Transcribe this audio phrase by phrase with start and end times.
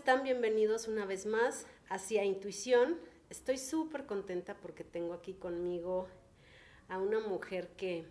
[0.00, 0.22] están?
[0.22, 2.98] Bienvenidos una vez más hacia Intuición.
[3.28, 6.08] Estoy súper contenta porque tengo aquí conmigo
[6.88, 8.06] a una mujer que,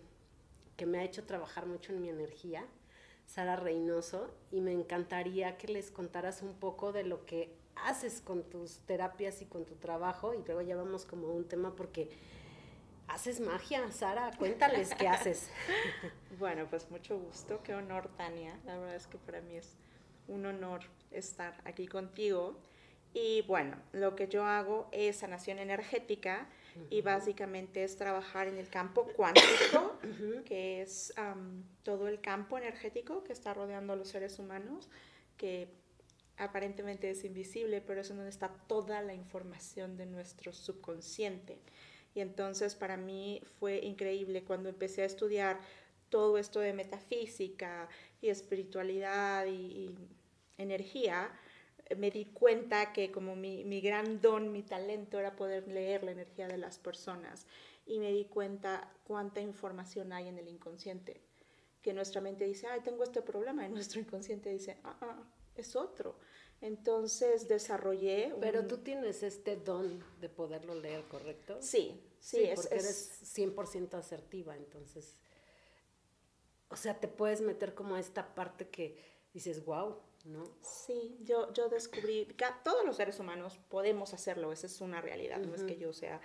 [0.77, 2.63] que me ha hecho trabajar mucho en mi energía,
[3.25, 8.43] Sara Reynoso, y me encantaría que les contaras un poco de lo que haces con
[8.43, 12.11] tus terapias y con tu trabajo, y luego ya vamos como a un tema porque
[13.07, 15.49] haces magia, Sara, cuéntales qué haces.
[16.37, 19.75] bueno, pues mucho gusto, qué honor, Tania, la verdad es que para mí es
[20.29, 22.57] un honor estar aquí contigo.
[23.13, 26.47] Y bueno, lo que yo hago es sanación energética
[26.89, 29.99] y básicamente es trabajar en el campo cuántico,
[30.45, 31.13] que es
[31.83, 34.89] todo el campo energético que está rodeando a los seres humanos,
[35.37, 35.69] que
[36.37, 41.59] aparentemente es invisible, pero es donde está toda la información de nuestro subconsciente.
[42.15, 45.59] Y entonces para mí fue increíble cuando empecé a estudiar
[46.09, 47.87] todo esto de metafísica
[48.21, 49.95] y espiritualidad y
[50.59, 51.31] energía,
[51.97, 56.11] me di cuenta que como mi, mi, gran don, mi talento era poder leer la
[56.11, 57.47] energía de las personas
[57.85, 61.19] y me di cuenta cuánta información hay en el inconsciente,
[61.81, 65.23] que nuestra mente dice, ay, tengo este problema, y nuestro inconsciente dice, ah, ah
[65.55, 66.15] es otro.
[66.61, 68.35] Entonces desarrollé...
[68.39, 71.57] Pero tú tienes este don de poderlo leer, ¿correcto?
[71.61, 75.15] Sí, sí, sí porque eres 100% asertiva, entonces...
[76.69, 78.95] O sea, te puedes meter como a esta parte que
[79.33, 80.43] dices, wow, ¿no?
[80.61, 85.39] Sí, yo, yo descubrí que todos los seres humanos podemos hacerlo, esa es una realidad,
[85.39, 86.21] no es que yo sea,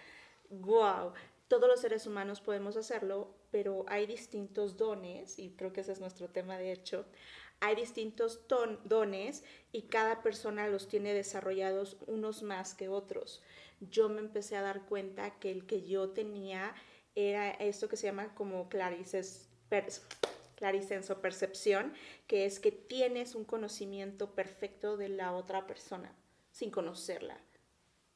[0.51, 1.13] wow,
[1.49, 6.01] todos los seres humanos podemos hacerlo, pero hay distintos dones, y creo que ese es
[6.01, 7.07] nuestro tema de hecho,
[7.61, 8.41] hay distintos
[8.85, 13.43] dones y cada persona los tiene desarrollados unos más que otros.
[13.81, 16.75] Yo me empecé a dar cuenta que el que yo tenía
[17.15, 19.49] era esto que se llama como clarices,
[20.65, 21.93] clarisenso percepción,
[22.27, 26.11] que es que tienes un conocimiento perfecto de la otra persona
[26.53, 27.39] sin conocerla,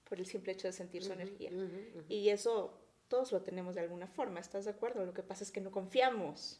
[0.09, 1.51] por el simple hecho de sentir su energía.
[2.09, 5.05] Y eso todos lo tenemos de alguna forma, ¿estás de acuerdo?
[5.05, 6.59] Lo que pasa es que no confiamos.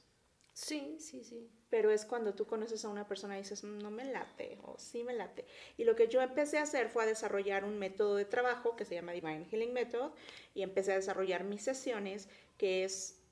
[0.53, 1.49] Sí, sí, sí.
[1.71, 5.05] Pero es cuando tú conoces a una persona y dices, no me late o sí
[5.05, 5.47] me late.
[5.79, 8.85] Y lo que yo empecé a hacer fue a desarrollar un método de trabajo que
[8.85, 10.11] se llama Divine Healing Method
[10.53, 12.29] y empecé a desarrollar mis sesiones,
[12.59, 13.23] que es,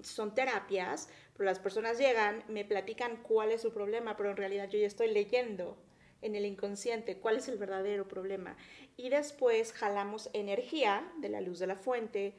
[0.00, 4.68] son terapias pero las personas llegan, me platican cuál es su problema, pero en realidad
[4.68, 5.76] yo ya estoy leyendo
[6.22, 8.56] en el inconsciente cuál es el verdadero problema.
[8.96, 12.34] Y después jalamos energía de la luz de la fuente,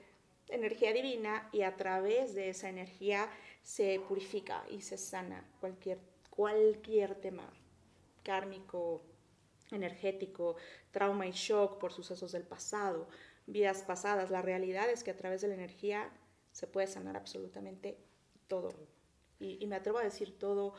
[0.48, 3.30] energía divina, y a través de esa energía
[3.62, 7.52] se purifica y se sana cualquier, cualquier tema
[8.24, 9.04] kármico,
[9.72, 10.56] energético,
[10.92, 13.08] trauma y shock por sucesos del pasado,
[13.46, 14.32] vidas pasadas.
[14.32, 16.12] La realidad es que a través de la energía
[16.52, 17.98] se puede sanar absolutamente
[18.48, 18.74] todo.
[19.40, 20.74] Y, me atrevo a decir todo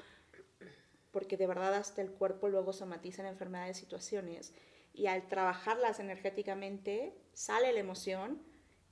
[1.10, 4.52] porque de verdad hasta el cuerpo luego somatiza en enfermedades, situaciones.
[4.92, 8.42] Y al trabajarlas energéticamente sale la emoción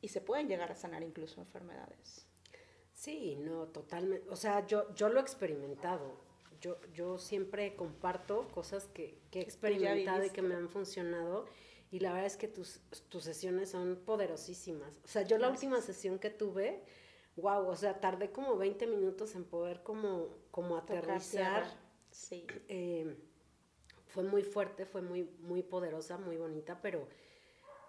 [0.00, 2.26] y se pueden llegar a sanar incluso enfermedades.
[2.94, 4.28] Sí, no, totalmente.
[4.30, 6.20] O sea, yo, yo lo he experimentado.
[6.60, 11.46] Yo, yo siempre comparto cosas que, que he experimentado y que me han funcionado.
[11.90, 14.98] Y la verdad es que tus, tus sesiones son poderosísimas.
[15.04, 16.82] O sea, yo la última sesión que tuve,
[17.36, 21.66] wow, o sea, tardé como 20 minutos en poder como, como aterrizar.
[22.10, 22.46] Sí.
[22.68, 23.16] Eh,
[24.06, 27.08] fue muy fuerte, fue muy, muy poderosa, muy bonita, pero,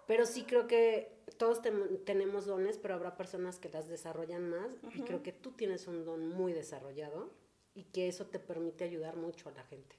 [0.08, 1.62] pero sí creo que todos
[2.04, 6.04] tenemos dones, pero habrá personas que las desarrollan más y creo que tú tienes un
[6.04, 7.30] don muy desarrollado
[7.74, 9.94] y que eso te permite ayudar mucho a la gente.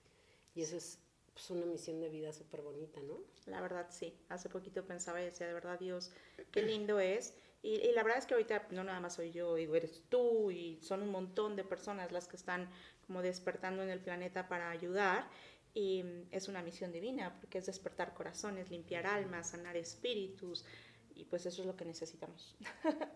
[0.53, 0.99] Y eso es
[1.33, 3.19] pues, una misión de vida súper bonita, ¿no?
[3.45, 4.13] La verdad, sí.
[4.27, 6.11] Hace poquito pensaba y decía, de verdad, Dios,
[6.51, 9.75] qué lindo es y, la verdad es que ahorita no nada más soy yo, digo,
[9.75, 12.69] eres tú y son un montón de personas las que están
[13.05, 15.27] como despertando en el planeta para ayudar.
[15.73, 20.65] Y es una misión divina porque es despertar corazones, limpiar almas, sanar espíritus.
[21.13, 22.55] Y pues eso es lo que necesitamos.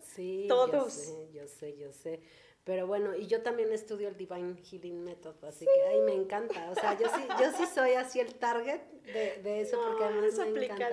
[0.02, 0.96] Sí, todos.
[0.96, 2.22] Yo sé, yo sé, yo sé.
[2.64, 6.70] Pero bueno, y yo también estudio el Divine Healing Method, así que ahí me encanta.
[6.70, 8.82] O sea, yo sí, yo sí soy así el target
[9.14, 10.90] de, de eso, porque además me encanta.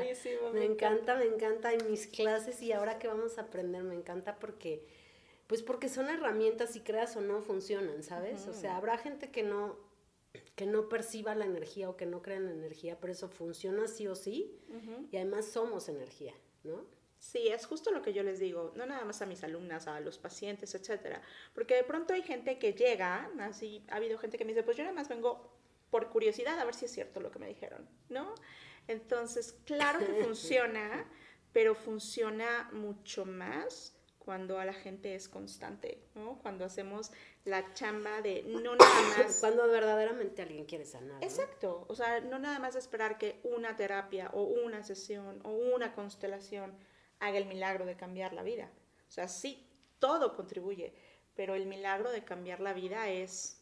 [0.54, 4.38] Me, encanta, me encanta en mis clases y ahora que vamos a aprender, me encanta
[4.38, 4.86] porque,
[5.46, 8.48] pues porque son herramientas y creas o no funcionan, ¿sabes?
[8.48, 9.76] O sea, habrá gente que no,
[10.56, 13.88] que no perciba la energía o que no crea en la energía, pero eso funciona
[13.88, 14.58] sí o sí,
[15.12, 16.32] y además somos energía,
[16.64, 16.97] ¿no?
[17.18, 19.98] Sí, es justo lo que yo les digo, no nada más a mis alumnas, a
[20.00, 21.20] los pacientes, etcétera,
[21.52, 24.76] porque de pronto hay gente que llega, así ha habido gente que me dice, pues
[24.76, 25.52] yo nada más vengo
[25.90, 28.34] por curiosidad a ver si es cierto lo que me dijeron, ¿no?
[28.86, 31.06] Entonces, claro que funciona,
[31.52, 36.38] pero funciona mucho más cuando a la gente es constante, ¿no?
[36.42, 37.10] Cuando hacemos
[37.44, 39.38] la chamba de no nada más...
[39.40, 41.24] Cuando verdaderamente alguien quiere sanar.
[41.24, 45.94] Exacto, o sea, no nada más esperar que una terapia o una sesión o una
[45.94, 46.74] constelación
[47.20, 48.70] haga el milagro de cambiar la vida.
[49.08, 49.66] O sea, sí,
[49.98, 50.92] todo contribuye,
[51.34, 53.60] pero el milagro de cambiar la vida es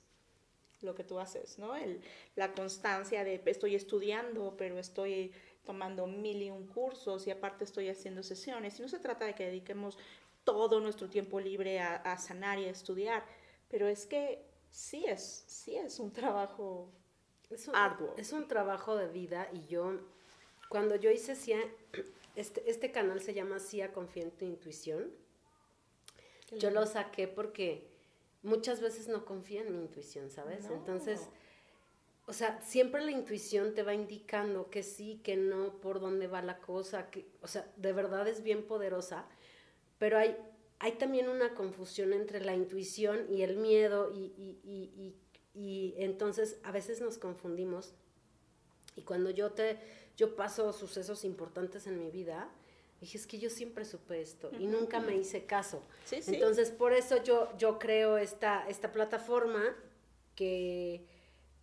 [0.83, 1.75] lo que tú haces, ¿no?
[1.77, 2.01] El,
[2.35, 5.33] la constancia de estoy estudiando, pero estoy
[5.65, 8.79] tomando mil y un cursos y aparte estoy haciendo sesiones.
[8.79, 9.99] Y no se trata de que dediquemos
[10.45, 13.25] todo nuestro tiempo libre a, sanar y a estudiar,
[13.69, 16.89] pero es que sí es, sí es un trabajo
[17.51, 18.15] es un, arduo.
[18.17, 20.01] Es un trabajo de vida y yo,
[20.69, 21.35] cuando yo hice
[22.37, 25.11] este, este canal se llama CIA Confía en tu Intuición,
[26.59, 27.89] yo lo saqué porque
[28.43, 30.67] muchas veces no confía en mi intuición, ¿sabes?
[30.67, 31.29] Entonces,
[32.27, 36.43] o sea, siempre la intuición te va indicando que sí, que no, por dónde va
[36.43, 39.27] la cosa, que, o sea, de verdad es bien poderosa
[39.99, 40.37] pero hay,
[40.79, 45.15] hay también una confusión entre la intuición y el miedo y, y, y,
[45.55, 47.95] y, entonces a veces nos confundimos
[48.97, 49.79] y cuando yo te
[50.17, 52.51] yo paso sucesos importantes en mi vida
[53.01, 55.83] dije es que yo siempre supe esto y nunca me hice caso
[56.33, 59.63] entonces por eso yo yo creo esta esta plataforma
[60.35, 61.05] que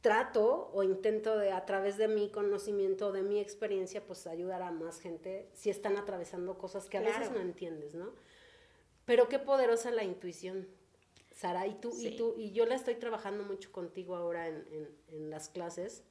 [0.03, 4.69] trato o intento de a través de mi conocimiento, de mi experiencia, pues ayudar a
[4.69, 8.11] más gente si están atravesando cosas que a veces no entiendes, ¿no?
[9.05, 10.67] Pero qué poderosa la intuición,
[11.31, 14.89] Sara, y tú, y tú, y yo la estoy trabajando mucho contigo ahora en, en,
[15.07, 16.03] en las clases,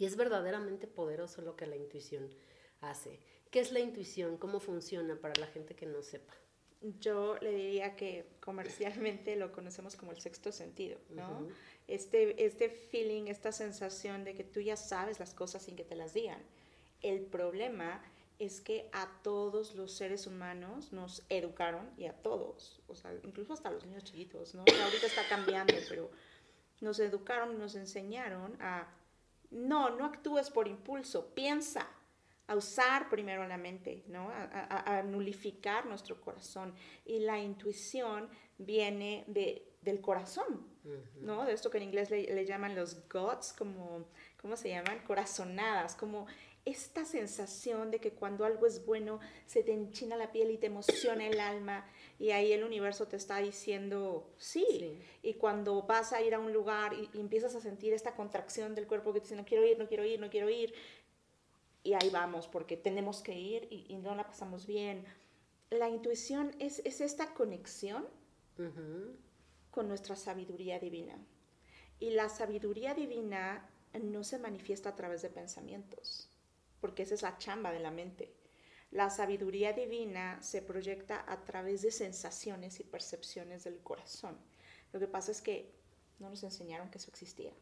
[0.00, 2.34] y es verdaderamente poderoso lo que la intuición
[2.80, 3.20] hace.
[3.50, 4.38] ¿Qué es la intuición?
[4.38, 6.32] ¿Cómo funciona para la gente que no sepa?
[7.00, 11.46] Yo le diría que comercialmente lo conocemos como el sexto sentido, ¿no?
[11.86, 15.96] este, este feeling, esta sensación de que tú ya sabes las cosas sin que te
[15.96, 16.40] las digan.
[17.02, 18.02] El problema
[18.38, 23.52] es que a todos los seres humanos nos educaron, y a todos, o sea, incluso
[23.52, 24.60] hasta los niños chiquitos, ¿no?
[24.60, 26.10] ahorita está cambiando, pero
[26.80, 28.88] nos educaron nos enseñaron a,
[29.50, 31.88] no, no actúes por impulso, piensa,
[32.46, 34.28] a usar primero la mente, ¿no?
[34.28, 36.74] A, a, nulificar nuestro corazón.
[37.04, 40.66] Y la intuición viene de, del corazón,
[41.20, 41.44] ¿no?
[41.44, 44.08] De esto que en inglés le, llaman los guts, como,
[44.40, 44.98] ¿cómo se llaman?
[45.06, 46.26] Corazonadas, como
[46.64, 50.66] esta sensación de que cuando algo es bueno se te enchina la piel y te
[50.66, 51.86] emociona el alma
[52.18, 55.00] y ahí el universo te está diciendo sí.
[55.22, 58.86] Y cuando vas a ir a un lugar y, empiezas a sentir esta contracción del
[58.86, 60.74] cuerpo que te dice no quiero ir, no quiero ir, no quiero ir,
[61.82, 65.04] y ahí vamos porque tenemos que ir y, no la pasamos bien.
[65.70, 68.06] La intuición es, esta conexión
[69.70, 71.16] con nuestra sabiduría divina.
[71.98, 73.68] Y la sabiduría divina
[73.98, 76.29] no se manifiesta a través de pensamientos,
[76.80, 78.34] porque esa es la chamba de la mente.
[78.90, 84.36] La sabiduría divina se proyecta a través de sensaciones y percepciones del corazón.
[84.92, 85.72] Lo que pasa es que
[86.18, 87.52] no nos enseñaron que eso existía.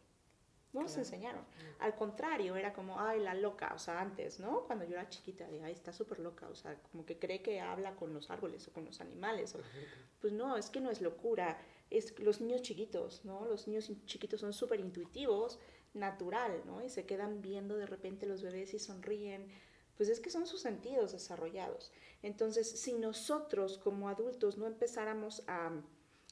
[0.73, 1.45] No nos enseñaron.
[1.79, 4.65] Al contrario, era como, ay, la loca, o sea, antes, ¿no?
[4.67, 7.61] Cuando yo era chiquita, de, ay, está súper loca, o sea, como que cree que
[7.61, 9.57] habla con los árboles o con los animales.
[10.21, 13.47] pues no, es que no es locura, es los niños chiquitos, ¿no?
[13.47, 15.59] Los niños chiquitos son súper intuitivos,
[15.95, 16.83] natural, ¿no?
[16.83, 19.49] Y se quedan viendo de repente los bebés y sonríen.
[19.97, 21.93] Pues es que son sus sentidos desarrollados.
[22.23, 25.73] Entonces, si nosotros como adultos no empezáramos a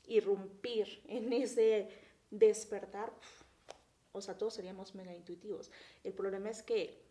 [0.06, 1.88] irrumpir en ese
[2.30, 3.12] despertar,
[4.12, 5.71] o sea, todos seríamos mega intuitivos.
[6.04, 7.02] El problema es que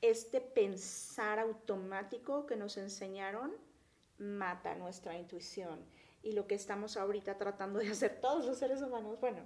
[0.00, 3.52] este pensar automático que nos enseñaron
[4.18, 5.84] mata nuestra intuición.
[6.22, 9.40] Y lo que estamos ahorita tratando de hacer todos los seres humanos, bueno,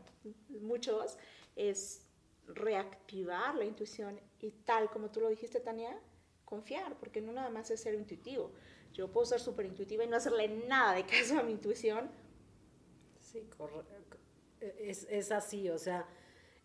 [0.49, 1.17] muchos,
[1.57, 2.04] es
[2.47, 5.99] reactivar la intuición y tal como tú lo dijiste, Tania,
[6.45, 8.53] confiar, porque no nada más es ser intuitivo.
[8.93, 12.11] Yo puedo ser súper intuitiva y no hacerle nada de caso a mi intuición.
[13.21, 14.19] Sí, correcto.
[14.61, 16.07] Es, es así, o sea,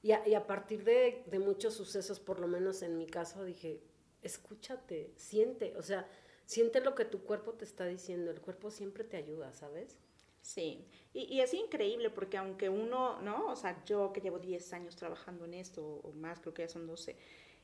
[0.01, 3.81] y a, partir de, muchos sucesos, por lo menos en mi caso, dije,
[4.21, 6.07] escúchate, siente, o sea,
[6.45, 9.97] siente lo que tu cuerpo te está diciendo, el cuerpo siempre te ayuda, ¿sabes?
[10.41, 13.47] Sí, y, es increíble porque aunque uno, ¿no?
[13.47, 16.69] O sea, yo que llevo 10 años trabajando en esto, o más, creo que ya
[16.69, 17.15] son 12,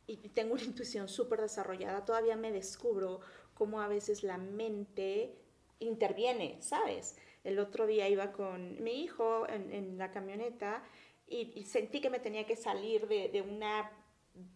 [0.07, 3.21] y tengo una intuición súper desarrollada, todavía me descubro
[3.53, 5.35] cómo a veces la mente
[5.79, 7.17] interviene, ¿sabes?
[7.43, 10.83] El otro día iba con mi hijo en, en la camioneta
[11.27, 13.91] y, sentí que me tenía que salir de, de una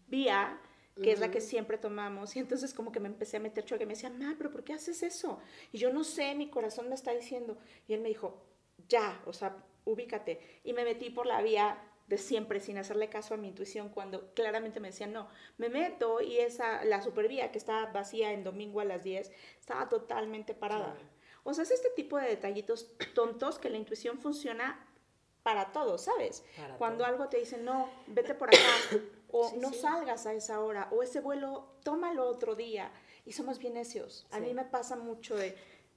[0.07, 0.59] vía
[1.01, 2.35] que es la que siempre tomamos.
[2.35, 3.85] Y entonces como que me empecé a meter choque.
[3.85, 5.39] Me decía, mamá, pero ¿por qué haces eso?
[5.71, 7.57] Y yo no sé, mi corazón me está diciendo.
[7.87, 8.41] Y él me dijo,
[8.87, 10.39] ya, o sea, ubícate.
[10.63, 14.33] Y me metí por la vía de siempre sin hacerle caso a mi intuición cuando
[14.33, 15.29] claramente me decían no.
[15.57, 19.87] Me meto y esa, la supervía que estaba vacía en domingo a las 10 estaba
[19.89, 20.97] totalmente parada.
[21.43, 24.85] O sea, es este tipo de detallitos tontos que la intuición funciona
[25.43, 26.43] para todo, ¿sabes?
[26.77, 28.99] Cuando algo te dice, no, vete por acá,
[29.31, 32.91] o no salgas a esa hora, o ese vuelo, tómalo otro día.
[33.25, 34.25] Y somos bien necios.
[34.31, 35.55] A mí me pasa mucho de,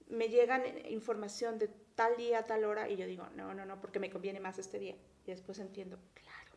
[0.09, 3.99] me llegan información de tal día, tal hora, y yo digo, no, no, no, porque
[3.99, 4.97] me conviene más este día.
[5.27, 6.53] Y después entiendo, claro,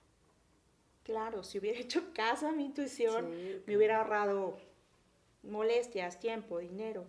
[1.04, 3.30] claro, si hubiera hecho caso a mi intuición,
[3.66, 4.58] me hubiera ahorrado
[5.44, 7.06] molestias, tiempo, dinero,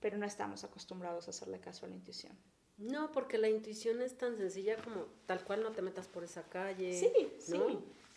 [0.00, 2.36] pero no estamos acostumbrados a hacerle caso a la intuición.
[2.76, 6.44] No, porque la intuición es tan sencilla como tal cual no te metas por esa
[6.44, 6.96] calle.
[6.96, 7.10] Sí,
[7.40, 7.60] sí.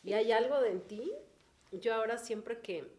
[0.03, 1.11] Y hay algo de en ti.
[1.71, 2.91] Yo ahora siempre que,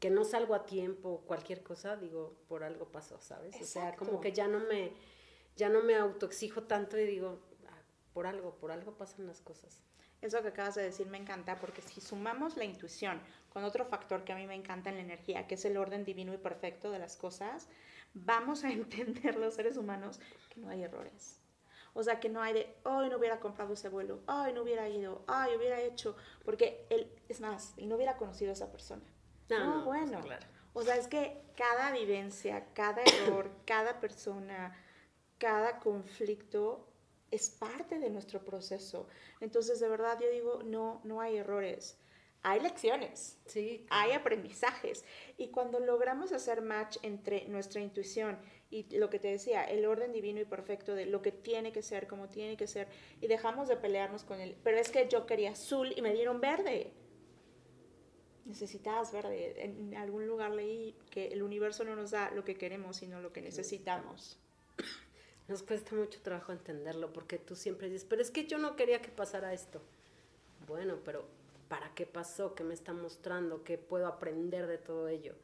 [0.00, 3.60] que no salgo a tiempo, cualquier cosa, digo, por algo pasó, ¿sabes?
[3.60, 4.92] O sea, como que ya no me,
[5.56, 9.82] ya no me autoexijo tanto y digo, ah, por algo, por algo pasan las cosas.
[10.22, 14.24] Eso que acabas de decir me encanta porque si sumamos la intuición con otro factor
[14.24, 16.90] que a mí me encanta en la energía, que es el orden divino y perfecto
[16.90, 17.68] de las cosas,
[18.14, 21.43] vamos a entender los seres humanos que no hay errores.
[21.94, 24.88] O sea, que no hay de, hoy no hubiera comprado ese vuelo, ay, no hubiera
[24.88, 29.02] ido, ay, hubiera hecho, porque él, es más, él no hubiera conocido a esa persona.
[29.48, 30.20] No, pues bueno.
[30.72, 34.76] O sea, es que cada vivencia, cada error, cada persona,
[35.38, 36.88] cada conflicto
[37.30, 39.08] es parte de nuestro proceso.
[39.40, 41.98] Entonces, de verdad, yo digo, no, no hay errores
[42.44, 45.02] hay lecciones, sí, hay aprendizajes.
[45.38, 48.38] Y cuando logramos hacer match entre nuestra intuición
[48.70, 51.82] y lo que te decía, el orden divino y perfecto de lo que tiene que
[51.82, 52.86] ser, como tiene que ser,
[53.22, 56.42] y dejamos de pelearnos con él, pero es que yo quería azul y me dieron
[56.42, 56.92] verde.
[58.44, 59.64] Necesitabas verde.
[59.64, 63.32] En algún lugar leí que el universo no nos da lo que queremos, sino lo
[63.32, 64.38] que necesitamos.
[65.48, 69.00] Nos cuesta mucho trabajo entenderlo porque tú siempre dices, pero es que yo no quería
[69.00, 69.82] que pasara esto.
[70.66, 71.26] Bueno, pero
[71.68, 75.34] para qué pasó, qué me está mostrando, qué puedo aprender de todo ello.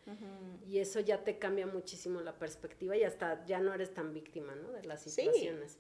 [0.67, 4.55] Y eso ya te cambia muchísimo la perspectiva y hasta ya no eres tan víctima
[4.55, 4.73] ¿no?
[4.73, 5.79] de las situaciones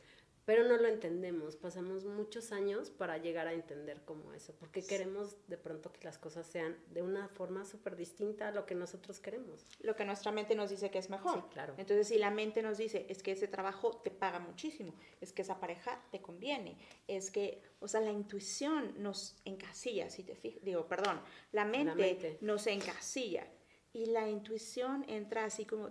[0.50, 1.54] pero no lo entendemos.
[1.54, 6.18] Pasamos muchos años para llegar a entender cómo eso, porque queremos de pronto que las
[6.18, 9.64] cosas sean de una forma súper distinta a lo que nosotros queremos.
[9.78, 11.36] Lo que nuestra mente nos dice que es mejor.
[11.36, 11.74] Sí, claro.
[11.78, 15.42] Entonces, si la mente nos dice, es que ese trabajo te paga muchísimo, es que
[15.42, 16.76] esa pareja te conviene,
[17.06, 21.20] es que, o sea, la intuición nos encasilla, si te fijas, digo, perdón,
[21.52, 22.38] la mente, la mente.
[22.40, 23.46] nos encasilla
[23.92, 25.90] y la intuición entra así como,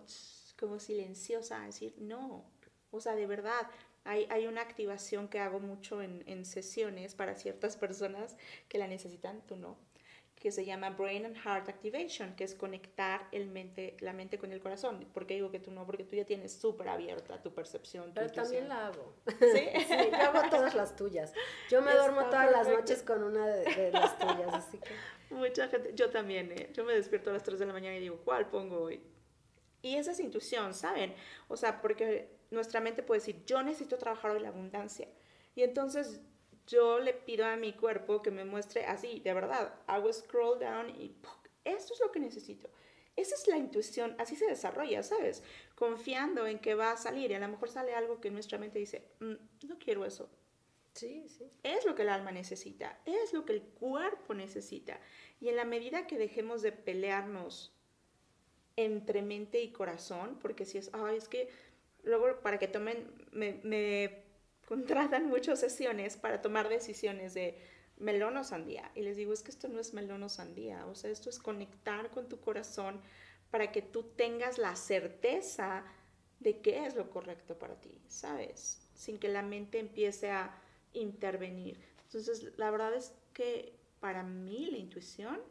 [0.60, 2.52] como silenciosa a decir, no,
[2.92, 3.70] o sea, de verdad,
[4.06, 8.38] hay, una activación que hago mucho en, sesiones para ciertas personas
[8.68, 9.78] que la necesitan, tú no,
[10.36, 14.54] que se llama Brain and Heart Activation, que es conectar el mente, la mente con
[14.54, 15.06] el corazón.
[15.14, 15.86] ¿Por qué digo que tú no?
[15.86, 18.12] Porque tú ya tienes súper abierta tu percepción.
[18.16, 19.16] Pero también la hago.
[19.28, 19.68] ¿Sí?
[20.10, 21.34] yo hago todas las tuyas.
[21.70, 25.36] Yo me duermo todas las noches con una de, las tuyas, así que...
[25.36, 26.72] Mucha gente, yo también, ¿eh?
[26.74, 29.04] Yo me despierto a las 3 de la mañana y digo, ¿cuál pongo hoy?
[29.82, 31.14] Y esa es intuición, ¿saben?
[31.50, 35.08] O sea, porque nuestra mente puede decir, yo necesito trabajar hoy la abundancia.
[35.56, 36.22] Y entonces
[36.68, 40.90] yo le pido a mi cuerpo que me muestre así, de verdad, hago scroll down
[40.90, 41.16] y
[41.64, 42.70] esto es lo que necesito.
[43.16, 45.44] Esa es la intuición, así se desarrolla, ¿sabes?
[45.76, 48.80] Confiando en que va a salir y a lo mejor sale algo que nuestra mente
[48.80, 50.30] dice, mm, no quiero eso.
[50.94, 51.52] Sí, sí.
[51.64, 55.00] Es lo que el alma necesita, es lo que el cuerpo necesita.
[55.40, 57.76] Y en la medida que dejemos de pelearnos
[58.76, 61.50] entre mente y corazón, porque si es, ay, es que
[62.04, 64.24] luego para que tomen, me,
[64.66, 67.58] contratan muchas sesiones para tomar decisiones de
[67.98, 68.92] melón o sandía.
[68.96, 71.40] Y les digo, es que esto no es melón o sandía, o sea, esto es
[71.40, 73.02] conectar con tu corazón
[73.52, 75.84] para que tú tengas la certeza
[76.40, 78.88] de qué es lo correcto para ti, ¿sabes?
[78.94, 80.56] Sin que la mente empiece a
[80.94, 81.80] intervenir.
[82.04, 85.42] Entonces, la verdad es que para mí la intuición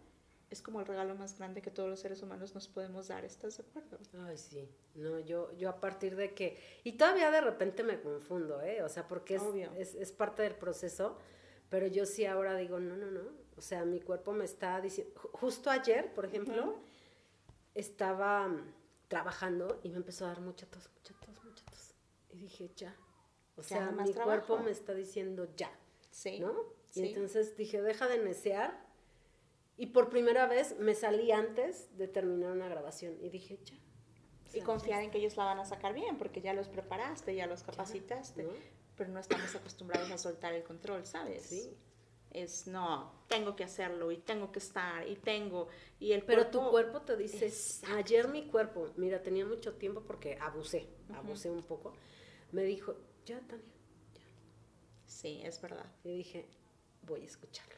[0.51, 3.59] es como el regalo más grande que todos los seres humanos nos podemos dar, ¿estás
[3.59, 3.99] de acuerdo?
[4.27, 8.63] Ay, sí, no, yo, yo a partir de que, y todavía de repente me confundo,
[8.63, 8.83] ¿eh?
[8.83, 9.39] O sea, porque
[9.77, 11.19] es, es, parte del proceso,
[11.69, 13.21] pero yo sí ahora digo, no, no, no,
[13.57, 16.77] o sea, mi cuerpo me está diciendo, justo ayer, por ejemplo,
[17.75, 18.73] estaba mm,
[19.09, 21.95] trabajando y me empezó a dar mucha tos, mucha tos, mucha tos,
[22.31, 22.97] y dije, ya,
[23.57, 25.71] o sea, mi cuerpo me está diciendo ya,
[26.11, 26.79] sí, ¿no?
[26.95, 28.88] Y entonces dije, deja de necear
[29.79, 33.79] y por primera vez me salí antes de terminar una grabación y dije, ya.
[34.53, 37.47] y confiar en que ellos la van a sacar bien, porque ya los preparaste, ya
[37.47, 38.49] los capacitaste,
[38.97, 41.45] pero no estamos acostumbrados a soltar el control, ¿sabes?
[41.45, 41.79] Sí.
[42.33, 45.69] Es, no, tengo que hacerlo y tengo que estar y tengo,
[46.01, 47.51] y el Pero tu cuerpo te dice,
[47.95, 51.95] ayer mi cuerpo, mira, tenía mucho tiempo porque abusé, abusé un poco,
[52.51, 53.65] me dijo, ya, Tania,
[54.13, 54.23] ya.
[55.07, 55.87] Sí, es verdad.
[56.03, 56.49] Y dije,
[57.03, 57.77] voy a escucharlo.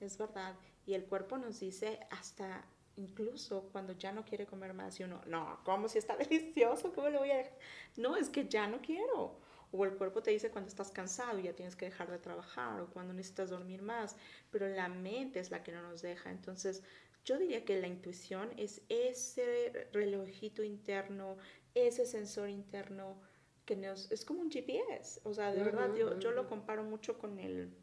[0.00, 0.56] Es verdad
[0.86, 2.64] y el cuerpo nos dice hasta
[2.96, 6.92] incluso cuando ya no quiere comer más y uno, no, ¿cómo si está delicioso?
[6.92, 7.58] ¿Cómo lo voy a dejar?
[7.96, 9.38] No, es que ya no quiero.
[9.74, 12.78] O el cuerpo te dice cuando estás cansado y ya tienes que dejar de trabajar
[12.82, 14.16] o cuando necesitas dormir más,
[14.50, 16.30] pero la mente es la que no nos deja.
[16.30, 16.82] Entonces,
[17.24, 21.38] yo diría que la intuición es ese relojito interno,
[21.74, 23.16] ese sensor interno
[23.64, 25.22] que nos, es como un GPS.
[25.24, 27.74] O sea, de verdad, yo, yo lo comparo mucho con el,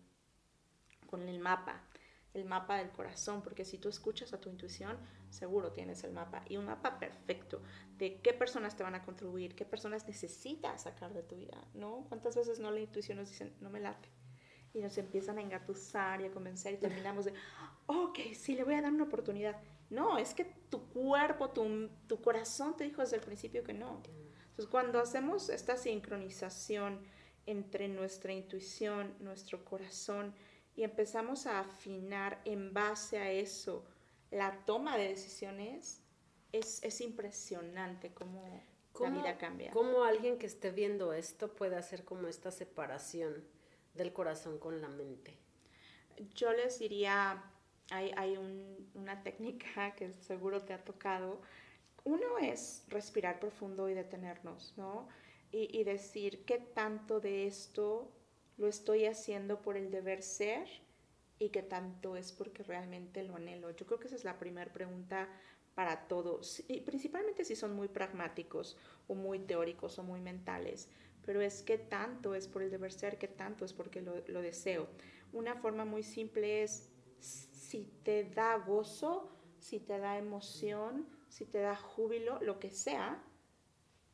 [1.07, 1.89] con el mapa
[2.33, 4.97] el mapa del corazón, porque si tú escuchas a tu intuición,
[5.29, 7.61] seguro tienes el mapa y un mapa perfecto
[7.97, 12.05] de qué personas te van a contribuir, qué personas necesitas sacar de tu vida, ¿no?
[12.07, 14.09] ¿Cuántas veces no la intuición nos dicen, no me late?
[14.73, 17.33] Y nos empiezan a engatusar y a convencer y terminamos de,
[17.87, 19.59] ok, sí, le voy a dar una oportunidad.
[19.89, 24.03] No, es que tu cuerpo, tu, tu corazón te dijo desde el principio que no.
[24.49, 26.99] Entonces, cuando hacemos esta sincronización
[27.47, 30.35] entre nuestra intuición, nuestro corazón,
[30.79, 33.83] y empezamos a afinar en base a eso
[34.31, 36.01] la toma de decisiones,
[36.53, 38.63] es, es impresionante cómo,
[39.01, 39.71] la vida cambia.
[39.71, 43.43] ¿Cómo alguien que esté viendo esto puede hacer como esta separación
[43.93, 45.37] del corazón con la mente?
[46.33, 47.43] Yo les diría,
[47.91, 51.41] hay, hay un, una técnica que seguro te ha tocado.
[52.05, 55.09] Uno es respirar profundo y detenernos, ¿no?
[55.51, 58.13] Y, y decir, ¿qué tanto de esto
[58.59, 60.67] lo estoy haciendo por el deber ser
[61.39, 63.71] y qué tanto es porque realmente lo anhelo.
[63.71, 65.29] Yo creo que esa es la primera pregunta
[65.75, 68.75] para todos, y principalmente si son muy pragmáticos
[69.07, 70.89] o muy teóricos o muy mentales,
[71.25, 74.89] pero es qué tanto es por el deber ser, qué tanto es porque lo deseo.
[75.31, 76.89] Una forma muy simple es
[77.21, 83.23] si te da gozo, si te da emoción, si te da júbilo, lo que sea,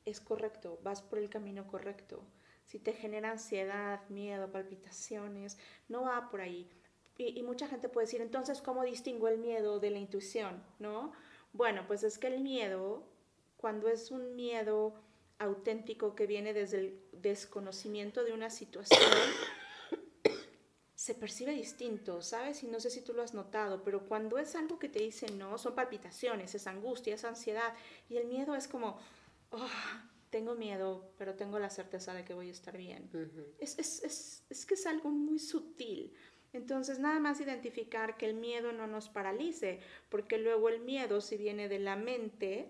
[0.04, 2.22] es correcto, vas por el camino correcto
[2.66, 5.58] si te genera ansiedad, miedo, palpitaciones,
[5.88, 6.70] no va por ahí.
[7.18, 10.62] Y, mucha gente puede decir, entonces, ¿cómo distingo el miedo de la intuición?
[10.80, 11.14] ¿No?
[11.54, 13.08] Bueno, pues es que el miedo,
[13.56, 14.94] cuando es un miedo
[15.40, 19.00] auténtico que viene desde el desconocimiento de una situación,
[20.96, 22.64] se percibe distinto, ¿sabes?
[22.64, 25.32] Y no sé si tú lo has notado, pero cuando es algo que te dice
[25.32, 27.74] no, son palpitaciones, es angustia, es ansiedad,
[28.10, 29.00] y el miedo es como,
[29.52, 29.70] oh,
[30.36, 33.10] tengo miedo, pero tengo la certeza de que voy a estar bien.
[33.58, 36.14] es, es, es, es, que es algo muy sutil.
[36.52, 41.38] Entonces, nada más identificar que el miedo no nos paralice, porque luego el miedo, si
[41.38, 42.70] viene de la mente,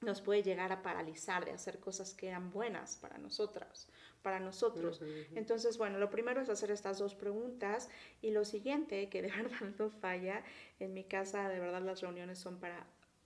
[0.00, 3.88] nos puede llegar a paralizar de hacer cosas que eran buenas para nosotras,
[4.22, 5.00] para nosotros.
[5.36, 7.88] Entonces, bueno, lo primero es hacer estas dos preguntas
[8.20, 10.42] y lo siguiente, que de verdad no falla,
[10.80, 12.84] en mi casa de verdad las reuniones son para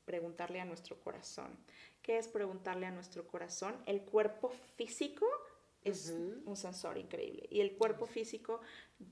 [0.09, 1.51] preguntarle a nuestro corazón.
[2.01, 3.77] ¿Qué es preguntarle a nuestro corazón?
[3.85, 5.27] El cuerpo físico
[5.85, 6.15] es
[6.47, 7.47] un sensor increíble.
[7.51, 8.61] Y el cuerpo físico,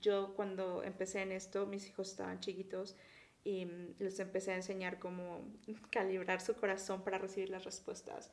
[0.01, 2.97] yo cuando empecé en esto, mis hijos estaban chiquitos
[3.45, 5.45] y mm, les empecé a enseñar cómo
[5.91, 8.31] calibrar su corazón para recibir las respuestas.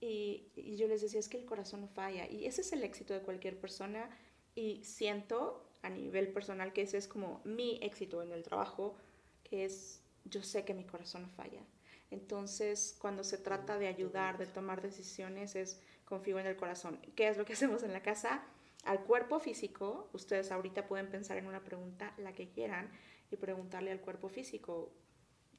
[0.00, 2.28] Y, y, yo les decía, es que el corazón no falla.
[2.28, 4.10] Y ese es el éxito de cualquier persona.
[4.56, 8.96] Y siento a nivel personal que ese es como mi éxito en el trabajo,
[9.44, 11.62] que es, yo sé que mi corazón no falla.
[12.10, 17.00] Entonces, cuando se trata de ayudar, de tomar decisiones, es confío en el corazón.
[17.14, 18.42] ¿Qué es lo que hacemos en la casa?
[18.84, 22.90] Al cuerpo físico, ustedes ahorita pueden pensar en una pregunta, la que quieran,
[23.30, 24.90] y preguntarle al cuerpo físico,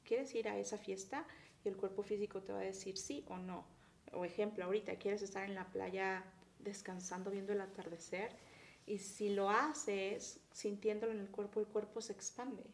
[0.04, 1.26] ¿quieres ir a esa fiesta?
[1.64, 3.64] Y el cuerpo físico te va a decir sí o no.
[4.12, 6.24] O ejemplo, ahorita quieres estar en la playa
[6.58, 8.36] descansando viendo el atardecer.
[8.84, 12.64] Y si lo haces sintiéndolo en el cuerpo, el cuerpo se expande.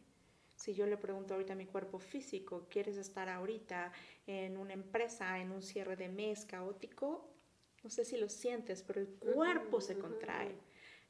[0.59, 3.93] Si yo le pregunto ahorita a mi cuerpo físico, ¿quieres estar ahorita
[4.27, 7.33] en una empresa, en un cierre de mes caótico?
[7.81, 10.53] No sé si lo sientes, pero el cuerpo se contrae.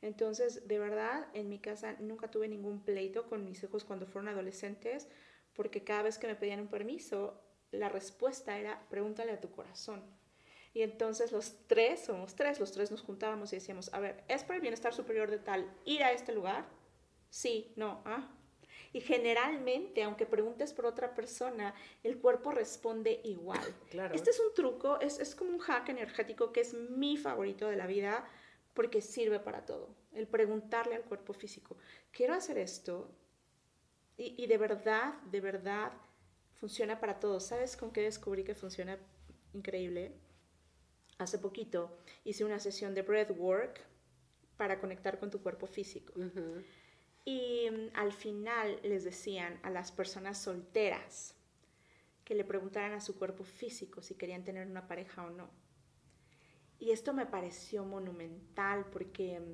[0.04, 4.30] Entonces, de verdad, en mi casa nunca tuve ningún pleito con mis hijos cuando fueron
[4.30, 5.08] adolescentes,
[5.56, 10.04] porque cada vez que me pedían un permiso, la respuesta era, pregúntale a tu corazón.
[10.76, 14.44] Y entonces los tres, somos tres, los tres nos juntábamos y decíamos, a ver, ¿es
[14.44, 16.68] por el bienestar superior de tal ir a este lugar?
[17.32, 18.36] Sí, no, ah,
[18.94, 21.74] y generalmente, aunque preguntes por otra persona,
[22.04, 23.60] el cuerpo responde igual.
[23.90, 24.14] Claro.
[24.14, 27.76] Este es un truco, es, es como un hack energético que es mi favorito de
[27.76, 28.28] la vida
[28.74, 29.90] porque sirve para todo.
[30.14, 31.76] El preguntarle al cuerpo físico,
[32.12, 33.10] quiero hacer esto
[34.16, 35.92] y, y de verdad, de verdad,
[36.60, 37.40] funciona para todo.
[37.40, 39.00] ¿Sabes con qué descubrí que funciona
[39.54, 40.14] increíble?
[41.18, 43.82] Hace poquito hice una sesión de breathwork
[44.56, 46.14] para conectar con tu cuerpo físico.
[47.30, 51.36] Y mm, al final les decían a las personas solteras
[52.26, 55.48] que le preguntaran a su cuerpo físico si querían tener una pareja o no.
[56.80, 59.54] Y esto me pareció monumental porque mm,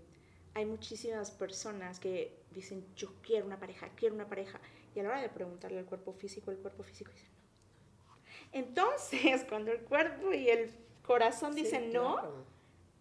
[0.54, 4.62] hay muchísimas personas que dicen, yo quiero una pareja, quiero una pareja.
[4.96, 8.18] Y a la hora de preguntarle al cuerpo físico, el cuerpo físico dice no.
[8.54, 10.72] Entonces, cuando el cuerpo y el
[11.04, 12.46] corazón dicen no,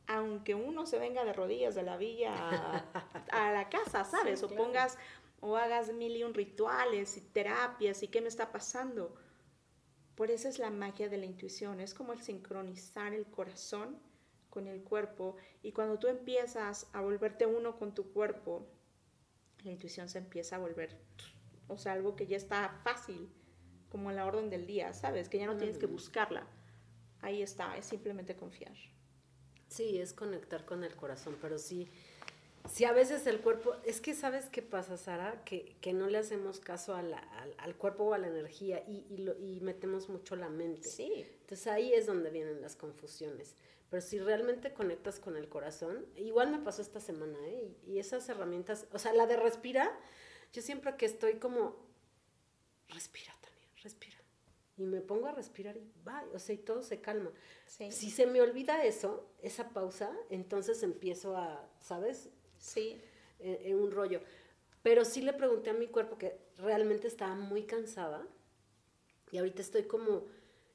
[0.07, 2.33] aunque uno se venga de rodillas de la villa
[3.31, 4.43] a, la casa, ¿sabes?
[4.43, 4.99] o pongas
[5.40, 9.14] o hagas mil y un rituales y terapias y qué me está pasando.
[10.14, 13.99] Por eso es la magia de la intuición, es como el sincronizar el corazón
[14.49, 18.67] con el cuerpo y cuando tú empiezas a volverte uno con tu cuerpo,
[19.64, 20.97] la intuición se empieza a volver,
[21.69, 23.29] o sea, algo que ya está fácil,
[23.88, 25.29] como la orden del día, ¿sabes?
[25.29, 26.47] Que ya no tienes que buscarla.
[27.21, 28.75] Ahí está, es simplemente confiar.
[29.75, 31.89] Sí, es conectar con el corazón, pero sí,
[32.71, 36.19] sí a veces el cuerpo, es que sabes qué pasa, Sara, que, que no le
[36.19, 37.13] hacemos caso al,
[37.59, 40.89] al, cuerpo o a la energía y, y, lo, y, metemos mucho la mente.
[40.89, 41.27] Sí.
[41.41, 43.57] Entonces ahí es donde vienen las confusiones.
[43.91, 47.75] Pero si realmente conectas con el corazón, igual me pasó esta semana, ¿eh?
[47.85, 49.91] Y, y esas herramientas, o sea, la de respira,
[50.53, 51.75] yo siempre que estoy como,
[52.91, 54.13] respira, Tania, respira
[54.77, 57.31] y me pongo a respirar y va, o sea, y todo se calma.
[57.67, 62.31] Si se me olvida eso, esa pausa, entonces empiezo a, ¿sabes?
[62.59, 63.01] Sí.
[63.39, 64.21] En, un rollo.
[64.83, 68.27] Pero sí le pregunté a mi cuerpo que realmente estaba muy cansada
[69.31, 70.25] y ahorita estoy como,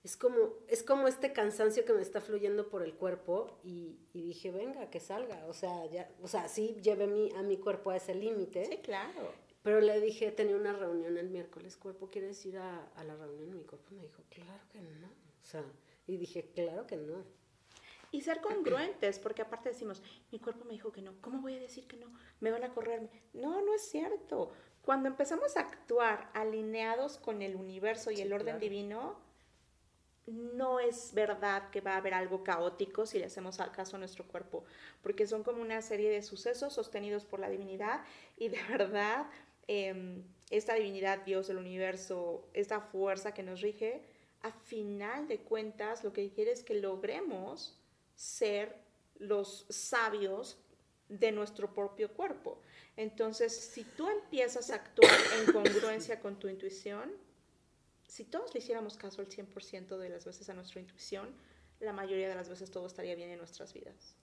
[0.04, 4.22] es como, es como este cansancio que me está fluyendo por el cuerpo y, y
[4.22, 7.92] dije, venga, que salga, o sea, ya, o sea, sí llevé mi, a mi cuerpo
[7.92, 8.66] a ese límite.
[8.66, 9.32] Sí, claro.
[9.62, 13.56] Pero le dije, tenía una reunión el miércoles, cuerpo, ¿quieres ir a, a la reunión?
[13.56, 15.08] Mi cuerpo me dijo, claro que no.
[15.08, 15.64] O sea,
[16.08, 17.24] y dije, claro que no.
[18.12, 21.60] Y ser congruentes, porque aparte decimos, mi cuerpo me dijo que no, ¿cómo voy a
[21.60, 22.12] decir que no?
[22.40, 23.10] Me van a correr.
[23.34, 24.52] No, no es cierto.
[24.82, 29.18] Cuando empezamos a actuar alineados con el universo y el orden divino,
[30.26, 34.26] no es verdad que va a haber algo caótico si le hacemos caso a nuestro
[34.26, 34.64] cuerpo,
[35.02, 38.04] porque son como una serie de sucesos sostenidos por la divinidad
[38.38, 39.28] y de verdad
[39.72, 44.02] Em, esta divinidad, Dios, el universo, esta fuerza que nos rige,
[44.42, 47.78] a final de cuentas lo que quiere es que logremos
[48.16, 48.76] ser
[49.20, 50.58] los sabios
[51.08, 52.60] de nuestro propio cuerpo.
[52.98, 57.12] Entonces, si tú empiezas a actuar en congruencia con tu intuición,
[58.08, 61.30] si todos le hiciéramos caso al 100% de las veces a nuestra intuición,
[61.80, 64.16] la mayoría de las veces todo estaría bien en nuestras vidas.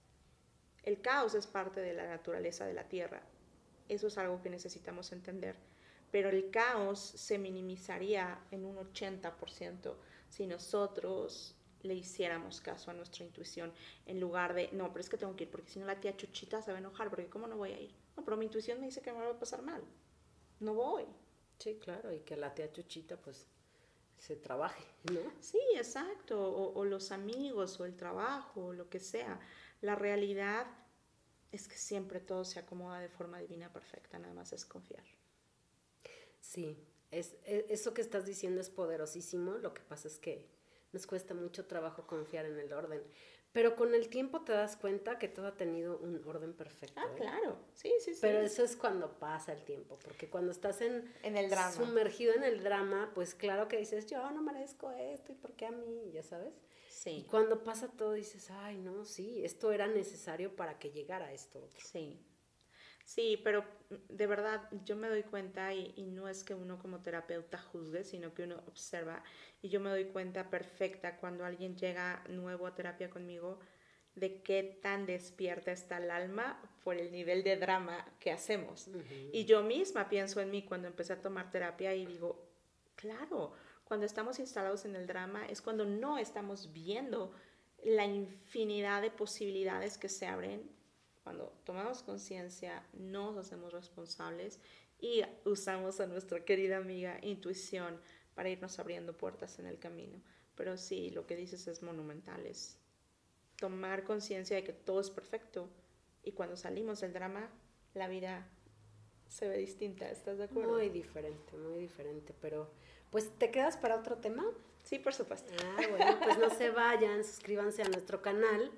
[0.83, 3.23] El caos es parte de la naturaleza de la Tierra
[3.89, 5.55] eso es algo que necesitamos entender.
[6.11, 9.95] Pero el caos se minimizaría en un 80%
[10.29, 13.73] si nosotros le hiciéramos caso a nuestra intuición
[14.05, 16.15] en lugar de, no, pero es que tengo que ir porque si no la tía
[16.15, 17.93] Chuchita se va a enojar porque ¿cómo no voy a ir?
[18.15, 19.83] No, pero mi intuición me dice que me va a pasar mal.
[20.59, 21.05] No voy.
[21.59, 23.47] Sí, claro, y que la tía Chuchita pues
[24.17, 25.19] se trabaje, ¿no?
[25.39, 29.39] Sí, exacto, o, o los amigos o el trabajo o lo que sea.
[29.81, 30.65] La realidad
[31.51, 35.03] es que siempre todo se acomoda de forma divina perfecta, nada más es confiar.
[36.39, 36.77] Sí,
[37.11, 40.45] es, e, eso que estás diciendo es poderosísimo, lo que pasa es que
[40.93, 43.03] nos cuesta mucho trabajo confiar en el orden,
[43.51, 46.99] pero con el tiempo te das cuenta que todo ha tenido un orden perfecto.
[46.99, 47.17] Ah, ¿eh?
[47.17, 48.19] claro, sí, sí, sí.
[48.21, 51.71] Pero eso es cuando pasa el tiempo, porque cuando estás en, en el drama.
[51.71, 55.65] sumergido en el drama, pues claro que dices, yo no merezco esto y por qué
[55.65, 56.53] a mí, ya sabes.
[57.05, 61.59] Y cuando pasa todo dices, ay, no, sí, esto era necesario para que llegara esto
[61.59, 61.79] otro.
[61.85, 62.19] Sí.
[63.05, 63.63] Sí, pero
[64.09, 68.03] de verdad yo me doy cuenta y, y, no es que uno como terapeuta juzgue,
[68.03, 69.23] sino que uno observa
[69.61, 73.59] y yo me doy cuenta perfecta cuando alguien llega nuevo a terapia conmigo
[74.17, 78.89] de qué tan despierta está el alma por el nivel de drama que hacemos.
[79.31, 82.43] Y yo misma pienso en mí cuando empecé a tomar terapia y digo,
[82.95, 83.53] claro,
[83.87, 87.31] cuando estamos instalados en el drama es cuando no estamos viendo
[87.83, 90.69] la infinidad de posibilidades que se abren.
[91.23, 94.59] Cuando tomamos conciencia, nos hacemos responsables
[94.99, 97.99] y usamos a nuestra querida amiga intuición
[98.35, 100.21] para irnos abriendo puertas en el camino.
[100.55, 102.77] Pero sí, lo que dices es monumental, es
[103.57, 105.69] tomar conciencia de que todo es perfecto
[106.23, 107.49] y cuando salimos del drama,
[107.93, 108.49] la vida
[109.29, 110.73] se ve distinta, ¿estás de acuerdo?
[110.73, 112.69] Muy diferente, muy diferente, pero
[113.11, 114.43] pues, ¿te quedas para otro tema?
[114.83, 115.51] Sí, por supuesto.
[115.63, 118.71] Ah, bueno, pues no se vayan, suscríbanse a nuestro canal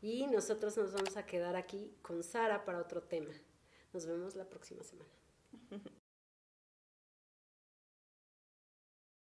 [0.00, 3.32] y nosotros nos vamos a quedar aquí con Sara para otro tema.
[3.92, 5.10] Nos vemos la próxima semana.